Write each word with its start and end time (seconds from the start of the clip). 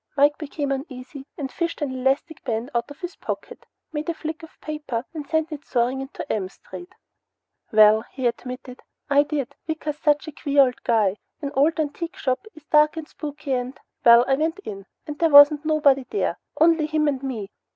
Mike 0.17 0.35
became 0.39 0.71
uneasy 0.71 1.27
and 1.37 1.51
fished 1.51 1.79
an 1.79 1.91
elastic 1.91 2.43
band 2.43 2.71
out 2.73 2.89
of 2.89 2.99
his 3.01 3.15
pocket, 3.17 3.67
made 3.93 4.09
a 4.09 4.15
flick 4.15 4.41
of 4.41 4.59
paper 4.59 5.05
and 5.13 5.27
sent 5.27 5.51
it 5.51 5.63
soaring 5.63 5.99
out 6.01 6.07
into 6.09 6.31
M 6.33 6.49
Street. 6.49 6.89
"Well" 7.71 8.01
he 8.11 8.25
admitted, 8.25 8.79
"I 9.11 9.21
did. 9.21 9.53
Wicker's 9.67 9.99
such 9.99 10.27
a 10.27 10.31
queer 10.31 10.63
old 10.63 10.81
guy. 10.83 11.17
That 11.41 11.55
ol' 11.55 11.69
antique 11.77 12.15
shop 12.17 12.47
is 12.55 12.63
dark 12.71 12.97
an' 12.97 13.05
spooky, 13.05 13.53
an' 13.53 13.75
Well, 14.03 14.25
I 14.27 14.33
went 14.33 14.57
in, 14.65 14.87
and 15.05 15.19
there 15.19 15.29
wasn't 15.29 15.65
nobody 15.65 16.07
there, 16.09 16.39
on'y 16.59 16.87
him 16.87 17.07
and 17.07 17.21
me." 17.21 17.51